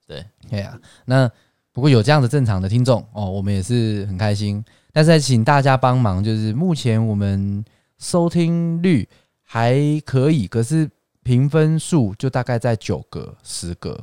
[0.09, 0.77] 对，对啊。
[1.05, 1.31] 那
[1.73, 4.65] 不过有这样的正常的听众哦，我们也是很开心。
[4.93, 7.65] 但是请大家帮忙，就是目前我们
[7.99, 9.09] 收听率
[9.45, 10.91] 还可以，可是
[11.23, 14.03] 评分数就大概在九个、十个。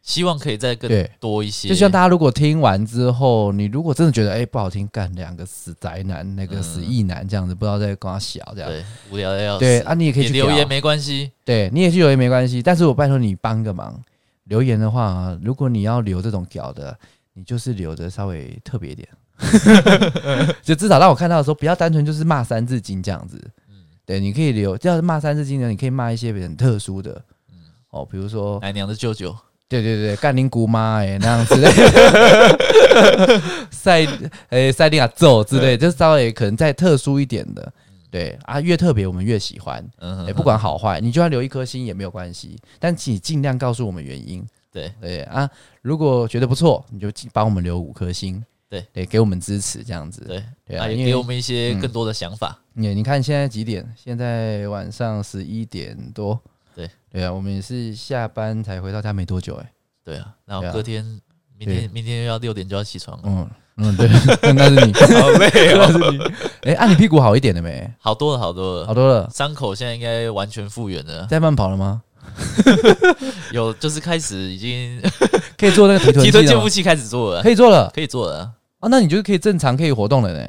[0.00, 1.68] 希望可以再更多一些。
[1.68, 9.60] 就像大家如果听完之后，你如果真的觉得哎、欸、不好听，干两个死宅男，那个死异男这样子，不知道在跟他小这样，对，无聊的要死。
[9.60, 12.62] 对啊，你也可以去留言没关系，对你也去留言没关系。
[12.62, 14.02] 但是我拜托你帮个忙，
[14.48, 16.96] 留言的话，如果你要留这种屌的，
[17.34, 19.08] 你就是留的稍微特别一点，
[20.62, 23.38] 就至少让我看到的时候，不要单纯就是骂三字经这样子。
[23.68, 27.58] 嗯，对，你可以留，要是骂三字经呢，你可以骂一些很特殊的，嗯，
[27.90, 29.34] 哦，比如说奶娘的舅舅。
[29.70, 31.54] 对对对，干你姑妈哎，那样子，
[33.70, 34.06] 赛
[34.48, 37.70] 诶赛利亚揍之类，就稍微可能再特殊一点的，
[38.10, 45.48] 对啊，越特别我们越喜欢，嗯，不管好坏，你就要留一颗星也没有关系，但请尽量告诉我们原因，对对啊，
[45.82, 52.58] 如果觉得不错，你就帮我们留五颗星，对对，给我们支持这样子，对对啊，也给我们一些更多的想法。
[52.72, 53.86] 你你看现在几点？
[53.96, 56.40] 现在晚上十一点多。
[56.74, 59.72] 对对啊，我们也是下班才回到家没多久哎。
[60.04, 61.04] 对啊，然后隔天
[61.58, 63.24] 明天明天又要六点就要起床了。
[63.26, 64.08] 嗯嗯，对，
[64.52, 66.70] 那是你好累哦， 那是你。
[66.70, 67.88] 哎，啊，你屁股好一点了没？
[68.00, 69.28] 好多了，好多了，好多了。
[69.32, 71.26] 伤口现在应该完全复原了。
[71.30, 72.02] 在慢跑了吗？
[73.52, 75.00] 有，就是开始已经
[75.56, 78.50] 可以做那个提臀提臀健腹器开始做了，可以做了，可以做了
[78.80, 78.88] 啊！
[78.90, 80.48] 那你就可以正常可以活动了呢？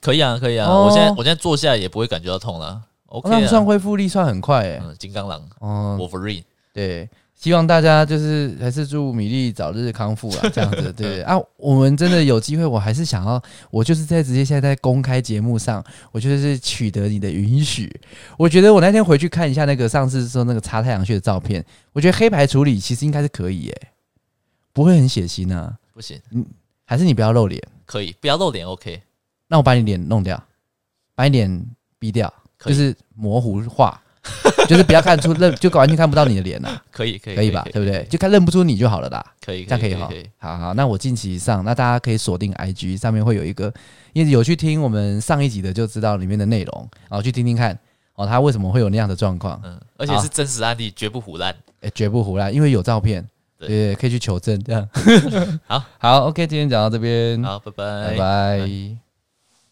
[0.00, 0.68] 可以啊，可以啊！
[0.72, 2.80] 我现在我现在坐下也不会感觉到痛了。
[3.06, 4.80] OK，那算恢复力算很快哎。
[4.82, 7.08] 嗯，金刚狼哦，Wolverine，对。
[7.38, 17.88] 希望大家就是还是祝米粒早日康复啊， 这样子对啊，我们真的有机会，我还是想要，我就是在直接现在在公开节目上，我就是取得你的允许。
[18.36, 23.88] 我觉得我那天回去看一下那个上次说那个擦太阳穴的照片，我觉得黑白处理其实应该是可以耶，
[24.72, 25.78] 不会很血腥啊。
[25.94, 26.44] 不行，嗯，
[26.84, 29.00] 还是你不要露脸，可以不要露脸，OK。
[29.46, 30.42] 那我把你脸弄掉，
[31.14, 31.66] 把你脸
[32.00, 34.02] 逼掉，就是模糊化。
[34.68, 36.80] 就是不要看出认，就完全看不到你的脸呐。
[36.90, 37.66] 可以，可以，可以吧？
[37.72, 38.04] 对不对？
[38.10, 39.24] 就看认不出你就好了啦。
[39.44, 40.10] 可以，这样可以哈。
[40.38, 43.72] 好好，那我近期上，那大家可以锁定 IG 上面会有一个，
[44.12, 47.78] 因为有去听我们上一集的就知道里面的内容，然后去听听看
[48.14, 49.60] 哦，他为什么会有那样的状况？
[49.64, 51.54] 嗯，而且是真实案例，绝不胡乱。
[51.80, 53.26] 哎，绝不胡乱，因为有照片，
[53.58, 54.62] 对，可以去求证。
[54.64, 54.88] 这样，
[55.66, 59.07] 好 好，OK，今天讲到这边，好，拜拜，拜拜。